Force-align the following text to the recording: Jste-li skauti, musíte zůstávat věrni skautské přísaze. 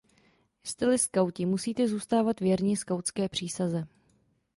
Jste-li 0.63 0.97
skauti, 0.97 1.45
musíte 1.45 1.87
zůstávat 1.87 2.39
věrni 2.39 2.77
skautské 2.77 3.29
přísaze. 3.29 3.87